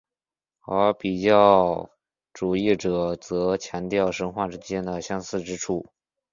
[0.63, 1.91] 而比较
[2.33, 5.91] 主义者则强调神话之间的相似之处。